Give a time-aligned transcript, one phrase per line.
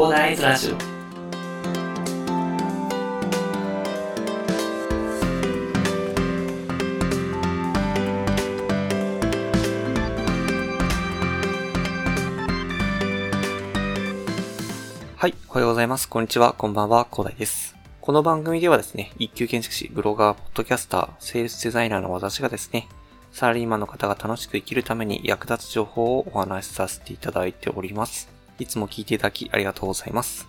[0.00, 0.76] 広大ズラジオ
[15.16, 16.08] はい、おはようございます。
[16.08, 17.76] こんにちは、こんばんは、広大です。
[18.00, 22.88] この番組ではですね、一級建築士、ブロガー、ポッドキャスター、セールスデザイナーの私がですね、
[23.32, 28.39] サラリーマンの方が楽しく生きるために役立つ情報をお話しさせていただいております。
[28.60, 30.46] いつも聞いていただきありがとうございます。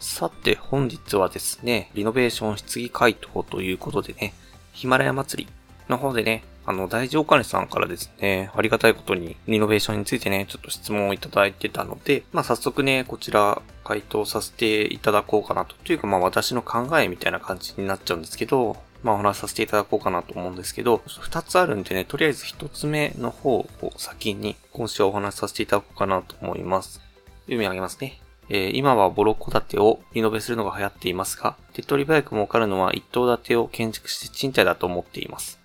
[0.00, 4.32] さて、本日はですね、リノベーション質疑回答ということでね、
[4.72, 5.50] ヒマラヤ祭り
[5.88, 15.74] の方でね、あの、大丈お金さんからですね、ありがたいことにリノベーションについてね、ちょっと質問をいただいてたので、まあ早速ね、こちら回答させていただこうかなと。
[15.76, 27.07] というかまあ私の考えみたいな感じになっちゃうんですけど、まあお話しさせていただこうかなと思うんですけど、二つあるんでね、とりあえず一つ目の方を先に今週はお話しさせていただこうかなと思います。
[27.48, 28.20] 読み上げますね。
[28.50, 35.58] えー今はボロ戸建てをリノベするのが流行っていますが、手っ取り早く儲かるのは一棟建てを建築して賃貸だと思っています。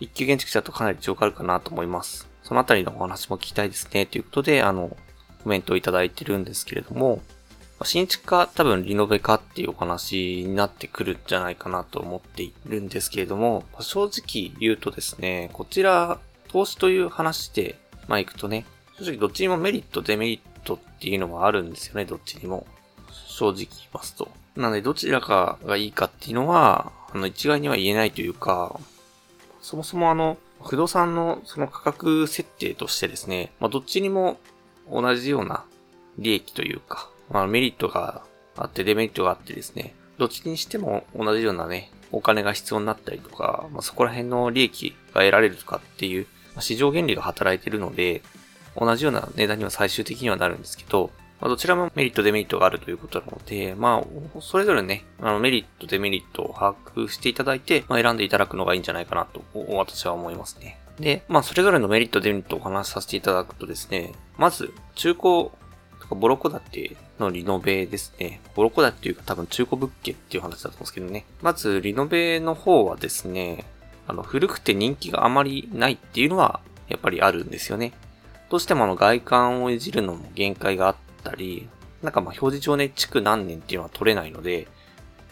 [0.00, 2.28] 一級建築士だとかなり強化あるかなと思います。
[2.42, 4.06] そのあたりのお話も聞きたいですね。
[4.06, 4.96] ということで、あの、
[5.42, 7.22] コメントをいただいてるんですけれども、
[7.84, 18.66] 新築か多分リノベかっていうお話になってくるんじゃないかなと思っているんですけれども、正直言うとですね、こちら、投資という話で、まあ行くとね、
[18.98, 20.49] 正直どっちにもメリット、デメリット
[21.00, 22.66] っていうのはあるんですよね、どっちにも。
[23.10, 24.28] 正直言いますと。
[24.54, 28.78] なので、どちらかがいいかっていうのは、あの、一概には言えないというか、
[29.62, 34.38] そもそもあの、不動産のその価格設定としてですね、まあ、どっちにも
[34.90, 35.64] 同じような
[36.18, 38.22] 利益というか、まあ、メリットが
[38.56, 48.20] あってデメリットがあってですね、どっちにしても同じようなね、お金が必要になったりとか、まあ、そこら辺の利益が得られるとかっていう、ま市場原理が働いてるので、
[48.80, 60.78] 同じような値段には最終的にはなるんですけど、まあ、どちらもメリット、デメリットがあるということなので、まあ、それぞれね、あのメリット、デメリットを把握していただいて、まあ、選んでいただくのがいいんじゃないかなと、私は思いますね。
[60.98, 65.52] で、まあ、それぞれのメリット、デメリットをお話しさせていただくとですね、まず、中古と
[66.08, 68.40] かボロ戸建てのリノベですね。
[68.54, 71.24] ボロ戸建てというか多分中古物件っていう話だと思うんですけどね。
[71.40, 73.64] まず、リノベの方はですね、
[74.06, 77.92] あの、古くて人気があまりないっていうのは、やっぱりあるんですよね。
[78.50, 81.68] どうしてもあの外観をいじるのも限界があったり、
[82.02, 84.66] なんかまあ表示上ね、築何年っていうのは取れないので、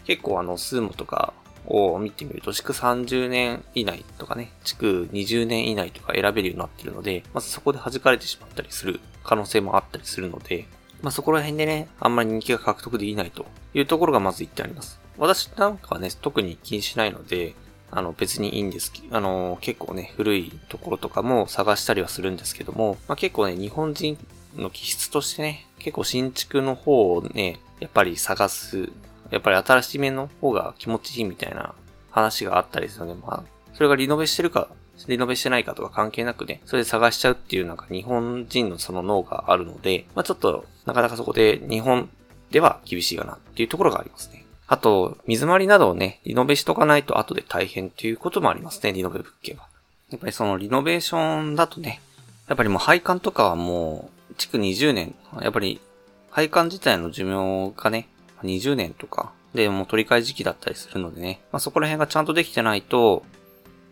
[0.05, 1.33] 結構あの、スーモとか
[1.65, 10.65] を見てみると、築30年以内とかね、築20年以内とか選べるようになってるので、まずそこで弾かれてしまったりする可能性もあったりするので、
[11.01, 14.99] まあそこら辺でね、あんまり人気が獲得できないというところがまず一点あります。
[15.17, 17.53] 私なんかはね、特に気にしないので、
[17.91, 24.17] あの別にいいんですけどあの結構ね、古いところとかも探したりはするんですけども、まあ結構ね、日本人
[24.55, 28.89] の気質としてね、結構新築の方をね、やっぱり探す、
[29.31, 31.73] やっぱり新しめの方が気持ちいいみたいな
[32.11, 34.69] 話があったりするので、まあ、それがリノベしてるか、
[35.07, 42.09] リノベしてないかとか関係なくね、それで探しちゃうっていうなんか日本人のその脳があるので、まあちょっと、なかなかそこで日本
[42.51, 44.38] では厳しいかなっていうところがありますね。
[44.71, 49.63] あと、水回りなどをね、リノベしとかないと後で大変っていうこともありますね、リノベ物件は。
[50.11, 52.01] やっぱりそのリノベーションだとね、
[52.47, 55.81] やっぱりもう配管とかはもう、築20年、やっぱり
[56.29, 58.07] 配管自体の寿命がね、
[58.43, 63.23] 20年とかでもう取り替え時期だったりするのでね、まあそこら辺がちゃんとできてないと、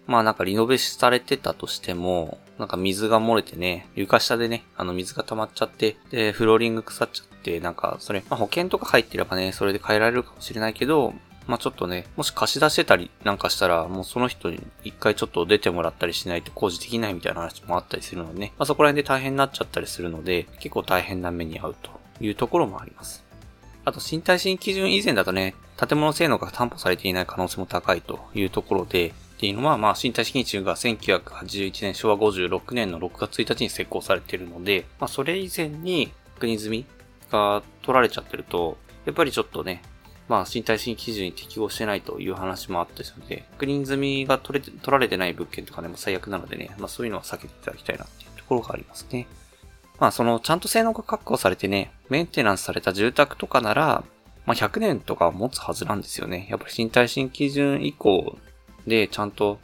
[0.06, 11.14] まあなんかリノベされてたとしても、なんか水が漏れてね、床下でね、あの水が溜まっちゃって、で、フローリング腐っちゃって、なんかそれ、まあ保険とか入ってればね、それで変えられるかもしれないけど、
[11.48, 23.24] まあちょっとね、もし貸し出してたりなんかしたら、もうその人に一回ちょっと出てもらったりしないと工事できないみたいな話もあったりするのでね、まあそこら辺で大変になっちゃったりするので、結構大変な目に遭うというところもあります。
[23.86, 36.86] あと、身体新基準以前だとね、建物性能が担保されていない可能性も高いというところで、っていうのは、まあ、身体新基準が1981年、昭和56年の6月1日に施行されているので、まあ、それ以前に確認済み
[37.32, 39.82] が取られちゃってると、やっぱりちょっとね、
[40.28, 49.28] まあ、身体新基準に適合してないという話もあったりするので、確認済みが取れて、取られてない物件とかね、もう最悪なのでね、まあ、そういうのは避けていただきたいなっていうところがありますね。
[50.00, 54.04] まあそのちゃんと性能が確保されてね、メンテナンスされた住宅とかなら、
[54.46, 56.48] まあ100年とか持つはずなんですよね。
[56.50, 58.38] やっぱり身体新基準以降
[58.86, 59.60] でちゃんと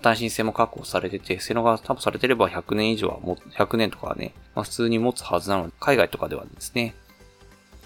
[0.00, 6.94] 耐震性も確保されてて、性能が担保されてれば100年以上はも、100年とかはね、まあ普通に持つはずなので、海外とかではですね、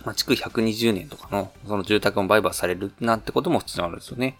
[0.04, 4.36] まあ築120年とかのその住宅も売買されるなんてことも普通にあるんですよね。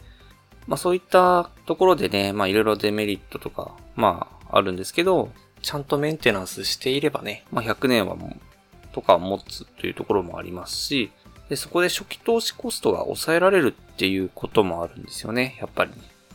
[0.66, 5.30] まあそういったところでね、まあいろいろデメリットとか、まああるんですけど、
[5.62, 8.48] ちゃんとメンテナンスしていればね、まあ100年はもう
[8.92, 11.10] とか持つというところもありますし、
[11.48, 15.92] で、そこで初期投資コストが抑えられるっていうこともあるんですよね、やっぱり。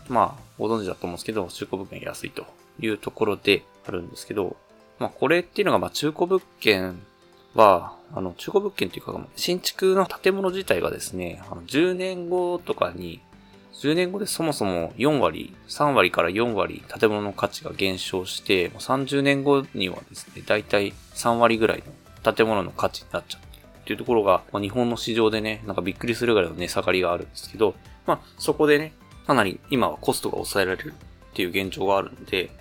[0.09, 2.45] まあ、ご存知だと思うんですけど、中古物件安いと
[2.79, 4.55] いうところであるんですけど、
[4.99, 7.01] まあ、これっていうのが、まあ、中古物件
[7.55, 13.21] は、あの、中古物件っていうか、新築の建物自体がですね、あの10年後とかに、
[13.73, 21.83] 10年後でそもそも4割、3割から4割建物の価値が減少して、30年後にはですね、だいたい3割ぐらい
[22.23, 27.75] の建物の価値になっちゃってるっていうところが、まあ、日本の市場でね、なんかびっくりするぐらいの値下がりがあるんですけど、
[28.05, 28.93] まあそこでね、
[29.25, 32.51] かなり今はコストが抑えられるっていう現状があるので、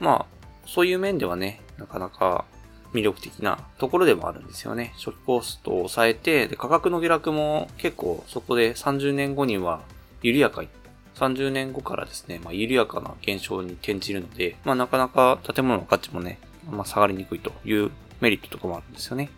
[0.00, 2.44] まあそういう面ではね、なかなか
[2.92, 4.92] 魅力的なところでもあるんですよね。
[4.96, 9.80] 初期コストを抑えて、で、価格の下落も結構そこで30年後には
[10.22, 10.68] 緩やかに、
[11.16, 16.38] 30年後からですね、まあ、緩やかな減少に転じるので、まあ、なかなか建物の価値もね、
[16.70, 19.30] まあ、下がりにくいというメリットとかもあるんですよね。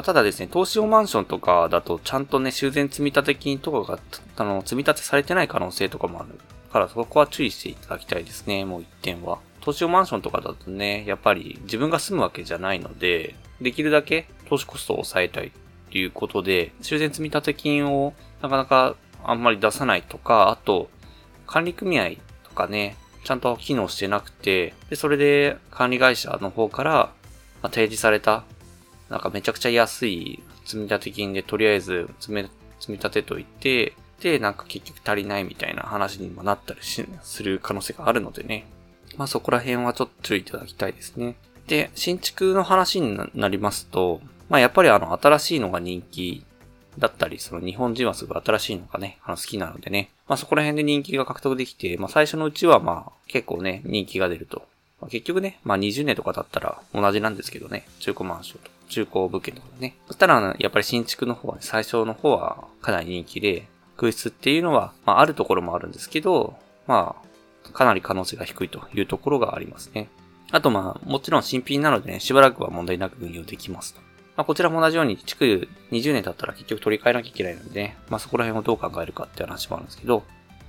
[0.00, 3.98] まあ、ただですね、投資用マンションとかだと、ちゃんとね、修繕積立金とかが、
[4.38, 6.38] あの、積立されてない可能性とかもある
[6.72, 9.40] から、そこは注意していただきたいですね、もう一点は。
[9.60, 15.50] 投資用マンションとかだとね、やっぱり自分が住むわけじゃないので、できるだけ投資コストを抑えたいっ
[15.90, 20.88] ていうことで、修繕積立金をなかなかあんまり出さないとか、あと、
[21.46, 22.12] 管理組合
[22.44, 27.12] とかね、ちゃんと機能してなくて、で、それで管理会社の方から、
[27.60, 28.44] ま、提示された、
[29.10, 32.48] なんかめちゃくちゃ安い積立金でとりあえず積み
[32.78, 38.66] 積み立てといて、で、なんか結局足りないみたいな話にもなったりする可能性があるのでね。
[39.16, 41.34] まあそこら辺はちょっと注意いただきたいですね。
[41.66, 46.44] で、新築の話になりますと、まあやっぱりあの新しいのが人気
[46.98, 54.66] だったり、その日本人はすごい新しいのがね、あの好きなのでね、まあそこら辺で人気が獲得できて、まあ最初のうちはまあ結構ね、人気が出ると。
[55.00, 59.96] まあ、結局ね、まあ20年とかだったら同じなんですけどね、中古マンションと中古物件とかね。
[60.06, 63.66] そしたら、やっぱり新築の方は、ね、最初の方はかなり人気で、
[63.96, 66.56] 空室っていうのは、まああるところもあるんですけど、
[66.86, 67.30] まあ
[67.72, 70.08] かなり可能性が低いというところがありますね。
[70.52, 74.00] あとまあ、もちろん新品なのでね、しばらくは問題なく運用できますと。
[74.36, 80.24] まあ、こちらも同じように、築20年経ったら結局取り替えなきゃいけないのでね、まあそこら辺をどう考えるかって話もあるんですけど、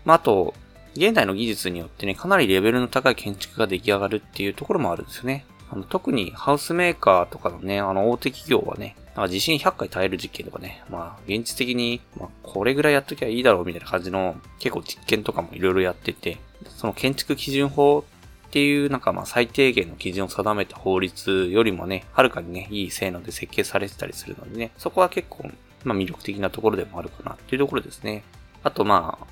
[0.05, 0.53] まああと、
[0.95, 5.45] 現代の技術によってね、かなりレベルの高い建築が出来上がるっていうところもあるんですよね。
[5.71, 18.03] あの特にハウスメーカーとかのね、あの大手企業はね、なんか地震100回耐える実験とかね、まあ現実的に、まあこれぐらいやっときゃいいだろうみたいな感じの結構実験とかもいろいろやってて、その建築基準法
[18.47, 25.49] っていうなんかまあ最低限の基準を定めた法律よりもね、はるかにね、いい性能で設計されてたりするのでね、そこは結構、
[25.85, 28.23] まあ魅力的なところでもあるかなっていうところですね。
[28.63, 29.27] あとまあ、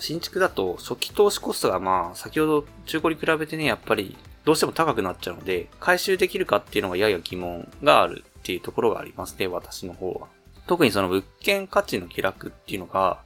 [0.00, 10.28] 新築だと初期投資コストがまあ先ほど中古に比べてね、やっぱりどうしても高くなっちゃうので、回収できるかっていうのがやや疑問があるっていうところがありますね、私の方は。
[10.66, 13.20] 特にその物件価値の下落っていうのが、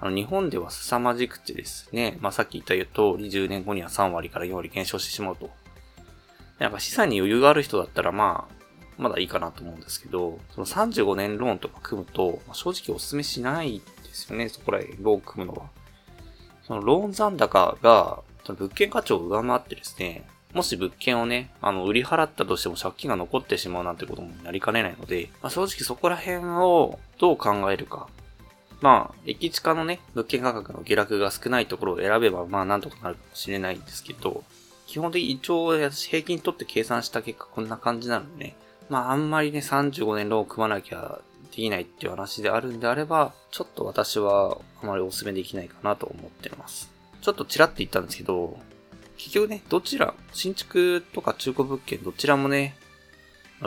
[0.00, 5.50] あの、日本では凄まじくてですね、まあ、さっき言った通り10年後には3割から4割減少してしまうと。
[6.58, 8.54] なんか資産に余裕がある人だったらまあ、
[8.96, 15.68] まだいいかなと思うんですけど、その35年ローンとか組むと、ま、正直お勧めしないですよね、そこらへん、ローン組むのは。
[16.68, 28.08] そのローン残高が、その物件価値を上回ってですね、もし物件をね、あの、売り払ったとしても借金が残ってしまうなんてこともなりかねないので、まあ、正直そこら辺をどう考えるか。
[28.80, 34.44] まあ、駅地下のね、物件価格の下落が少ないところを選べば、まあなんとかなるかもしれないんですけど、
[34.86, 38.56] 基本的に一応平均取って計算した結果こんな感じなのでね、
[38.88, 46.90] まああんまりね、35年ローン組まなきゃできないっていう話であるんであれば、ちょっと私はあまりお勧めできないかなと思ってます。
[47.20, 48.58] ちょっとちらって言ったんですけど、
[49.16, 52.76] 結局ね、どちら、新築とか中古物件どちらもね、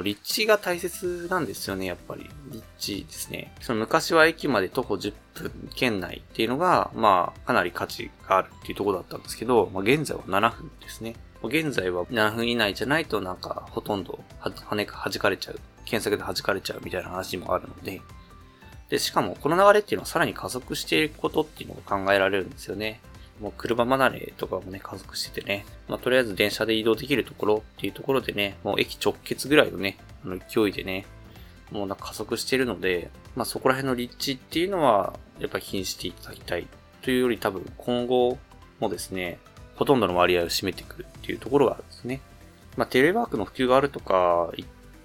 [0.02, 2.30] 立地が大切なんですよね、やっぱり。
[2.52, 3.54] 立地ですね。
[3.60, 11.16] その昔は駅まで徒歩10分圏内っていうのが、まあ、かなり価値があるっていうところだったんですけど、まあ、現在は7分ですね。
[11.44, 15.60] 現在は7分以内じゃないとなんか、ほとんどは、はね、弾かれちゃう。
[15.86, 18.02] 検索で弾かれちゃうみたいな話もあるので、
[18.90, 23.00] で、しかもこの流れっていうのはさらに加速していることっていうのが考えられるんですよね。
[23.40, 31.06] もう車離れとかもね、加速しててね、まあ、とりあえず電車で移動できるところっていうところでね、もう駅直結ぐらいのね、あの勢いでね、
[31.72, 36.68] もうなんか加速してるので、まあそこら辺の立地っていうのは、やっぱり気にしていただきたい
[37.02, 38.38] というより多分今後
[38.80, 39.40] もですね、
[39.76, 42.22] ほとんどの割合を占めてくるっていうところがあるんですね。
[42.78, 44.52] まあテレワークの普及があるとか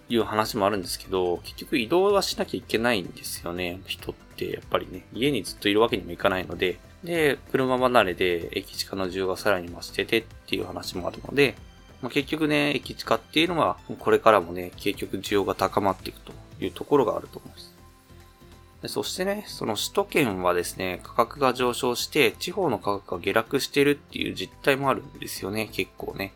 [0.08, 3.80] いう話もあるんですけど、結局移動はしなきゃいけないんですよね。
[3.86, 11.56] 人ってやっぱりね、家にずっといるわけにもいかないので、で、車離れで駅地下の需要がさらに増しててっていう話もあるので、
[12.02, 17.75] まあ、結局ね、駅地下っていうのは、これからもね、結局需要が高まっていくというところがあると思います。
[18.82, 26.32] でそしてね、その首都圏はですね、価格が上昇して、地方の価格が下落してるっていう実態もあるんですよね、結構ね。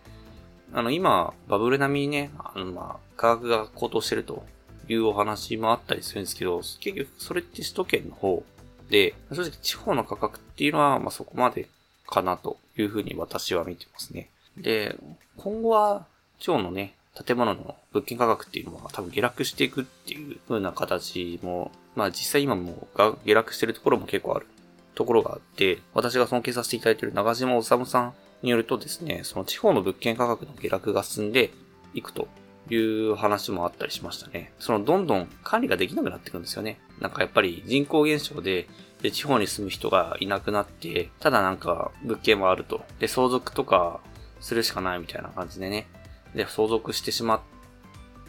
[0.73, 4.45] あの、今、バブル並みにね、あの、まあ、価格が高騰してると
[4.89, 8.45] いうお話もあったりするんですけど、結局、それって首都圏の方
[8.89, 11.69] で、正直地方の価格っていうのは、まあ、そこまで
[12.07, 14.29] かなというふうに私は見てますね。
[14.57, 14.97] で、
[15.37, 16.07] 今後は、
[16.39, 16.95] 地方のね、
[17.27, 24.47] 建物の物件価格っていうのは多分下落していくっていう風な形も、まあ実際今もが下落してるところも結構ある
[24.95, 31.51] ところがあって、私が尊敬させていただいている長島治さんによるとですね、その地方の物件価格の下落が進んで
[31.95, 32.29] いくと
[32.71, 34.53] いう話もあったりしましたね。
[34.59, 36.79] そのどんどん管理ができなくなっていくんですよね。
[37.01, 38.69] なんかやっぱり人口減少で、
[39.03, 42.85] で、地方に住む人がいなくなって、ただなんか物件もあると。
[42.99, 44.01] で、相続とか
[44.41, 45.87] するしかないみたいな感じでね。
[46.35, 47.41] で、相続してしまっ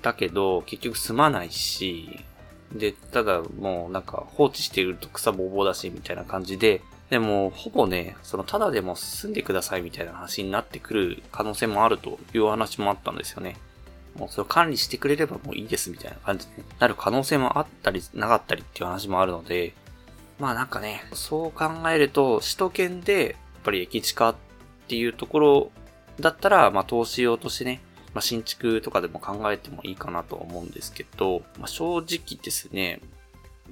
[0.02, 2.20] たけど、結局住まないし、
[2.72, 13.58] で、ただもうなんか放置していると草ぼうぼうだし、みたいな感じで、でも、ほぼね、その、ただでも住んでくださいみたいな話になってくる可能性もあるという話もあったんですよね。
[14.16, 19.74] もうそれを管理してくれればもういいですみたいな感じで、なる可能性もあったり、なかったりっていう話もあるので、
[20.40, 24.36] まあなんかね、そう考えると、首都圏で、やっぱり駅地下っ
[24.88, 25.72] ていうところ
[26.18, 27.82] だったら、まあ投資用としてね、
[28.14, 33.02] まあ新築とかでも考えてもいいかなと思うんですけど、まあ正直ですね、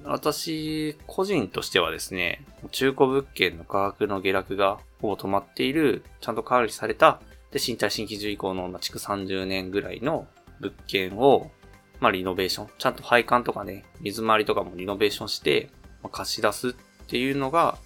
[0.04, 10.26] 私、個人としてはですね、中古物件の価格の下落がほぼ止まっている、ちゃんと管理された、で、新体新規住以降の、ま、築30年ぐらいの
[10.60, 11.50] 物件を、
[11.98, 12.68] まあ、リノベーション。
[12.78, 15.70] ちゃんと配管とかね、水回りとかもリノベーションして、
[16.02, 16.72] ま、貸し出すっ
[17.06, 17.78] ていうのが、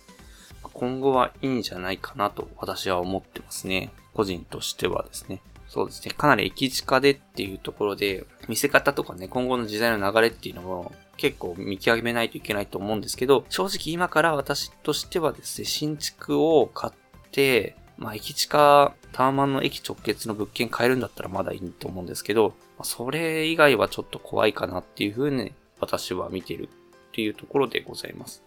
[0.63, 3.93] 今後はいいんじゃないかなと私は思ってますね。
[4.13, 5.41] 個人としてはですね。
[5.69, 6.15] そうですね。
[6.17, 16.93] かなり駅近でっていうところで、見せ方とかね、今後の時代の流れっていうのも結構見極めないといけないと思うんですけど、正直今から私としてはですね、新築を買っ
[17.31, 26.69] て、まあ、駅近、タワマンの駅直結の物件買えるんだったらまだいいと思うんですけど、それ以外はちょっと怖いかなっていうふうに私は見てるっ
[27.13, 28.43] ていうところでございます。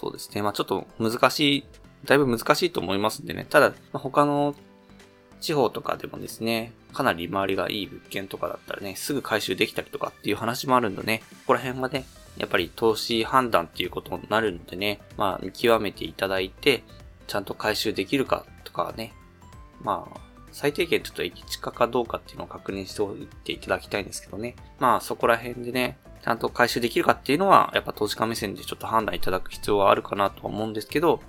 [0.00, 0.42] そうですね。
[0.42, 1.64] まあちょっと難しい、
[2.04, 3.46] だいぶ難しいと思いますんでね。
[3.48, 4.54] ただ、他の
[5.40, 12.04] 地方とかでもですね、かなり利回りがいい物件とかだったらね、すぐ回収できたりとかっていう話もあるんでね、ここら辺はね、
[12.36, 16.82] やっぱり投資判断っていうことになるのでね、まあ見極めていただいて、
[17.26, 19.12] ちゃんと回収できるかとかね、
[19.82, 20.20] まあ、
[20.52, 24.56] 最低限ちょっと駅近かどうかっていうのを確認しておいていただきたいんですけどね。
[24.78, 31.20] まあそこら辺でね、ちゃんと回収できるかっていうのは、やっぱ投資家目線でちょっと判断いただく必要はあるかなとは思うんですけど、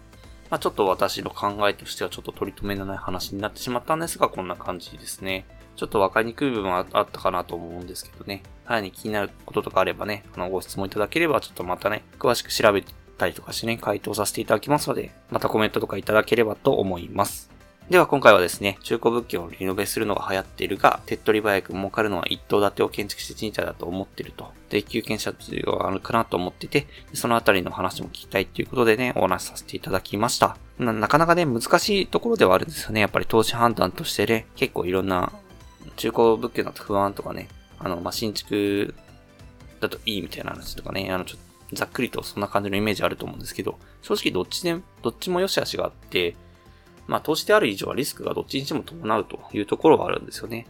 [0.50, 5.46] まあちょっと私の考えとしてはちょっと取り留めのない話になってしまったんですが、こんな感じですね。
[5.75, 8.44] ちょっと分かりにくい部分はあったかなと思うんですけどね。
[8.66, 12.84] さらに気になることとかあればね、あの、ご質問いただければ、ちょっとまたね、詳しく調べ
[13.18, 17.56] たりとかしてね、回答させていただきますので、またコメントとかいただければと思います。
[17.89, 24.51] では今回はですね、中古物件をリノベするのが流行っているが、手っ取り早く儲かるのは一棟建てを建築して賃貸だと思っていると。
[24.70, 30.91] で、有権者というのがあるかなと思ってて、そのあたりの話も聞きたいっていうことでね、お話しさせていただきましたな。
[30.91, 33.00] なかなかね、難しいところではあるんですよね。
[33.00, 35.32] やっぱり投資判断としてね、結構いろんな
[35.96, 37.48] 中古物件だと不安とかね、
[37.79, 38.96] あの、まあ、新築
[39.79, 46.36] だといいみたいな話とかね、あの、ちょっとざっくりとそんな感じのイメージあると思うんですけど、正直どっちで、どっちも良し悪しがあって、
[47.07, 50.67] まあ投資である以上はリスクがどっちにしても伴うというところはあるんですよね。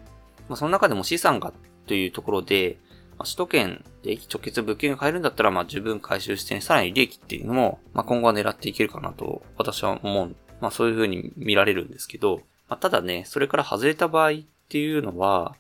[0.48, 1.53] まあその中でも資産が
[1.88, 2.77] というところで、
[3.17, 10.36] まあ、首都圏で駅直結物件が買えるんだったら、まあ十分回収して、さらに利益っていうのも、まあ今後は狙っていけるかなと私は思う。
[10.62, 14.34] まあそういう風に見られるんですけど、まあただね、それから外れた場合っ
[14.70, 15.56] ていうのは、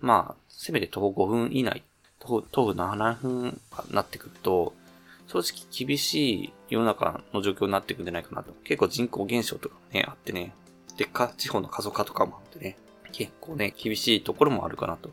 [0.00, 1.82] まあ、せめて徒歩5分以内、
[2.20, 4.74] 徒歩7分になってくると、
[5.26, 8.52] 正直厳しい世の中の状況になっていくんじゃないかなと。
[8.64, 10.54] 結構人口減少とかね、あってね、
[10.96, 12.76] でか、地方の過疎化とかもあってね、
[13.12, 15.10] 結構ね、厳しいところもあるかなと。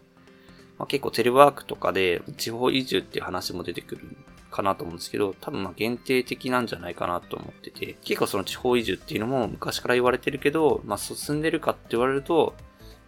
[0.78, 4.18] まあ、結構テレワークとかで地方移住っていう話も出てくる
[4.50, 12.56] かなと思うんですけど、多分まあ限定的なんじゃないかなと思ってて、結構その地方移住っていうのも昔から言われてるけど、まあ進んでるかって言われると、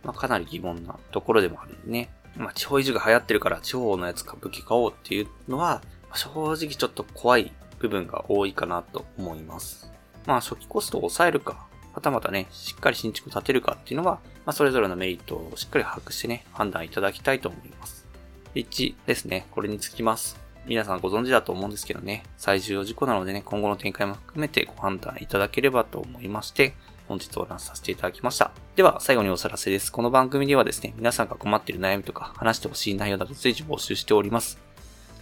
[0.03, 2.09] まあかなり疑問なところでもあるんでね。
[2.37, 5.81] まあ地方移住が流行ってるから地方のやつか武器買おうっていうのは、
[6.15, 9.91] 正直ちょっと怖い部分が多いかなと思います。
[10.25, 18.07] まあ初期コストを抑えるか、はたまたね、しっかり新築を建てるかっていうのは、まあそれぞれのメリットをしっかり把握してね、判断いただきたいと思います。
[18.55, 20.41] 1ですね、これにつきます。
[20.65, 26.73] 皆さんご存知だと思うんですけどね、最重要事項なのでね、今後の展開も含めてご判断いただければと思いまして、
[27.07, 28.51] 本日お話しさせていただきました。
[28.75, 29.91] では、最後にお知らせです。
[29.91, 34.62] この番組ではですね、皆さんが困っている悩みとか、話してほしい内容など随時募集しております。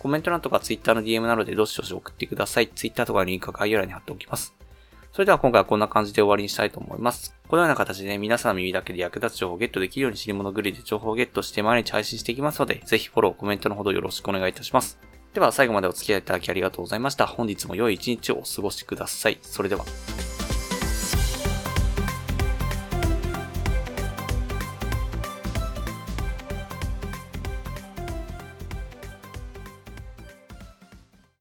[0.01, 2.69] コメント欄とか Twitter の DM などでどしどし送ってください。
[2.69, 4.55] Twitter とかのリンクは概要欄に貼っておきます。
[5.11, 7.35] それでは今回はこんな感じで終わりにしたいと思います。
[7.47, 14.97] このような形で、皆さんの耳だけで役立つ情報をゲットできるように知り物ぐりで情報をゲットして毎日配信していきますので、ぜひフォロー、コメントのほどよろしくお願いいたします。
[15.35, 17.27] では最後までお付き合いいただきありがとうございました。
[17.27, 19.37] 本日も良い一日をお過ごしください。
[19.43, 19.85] それでは。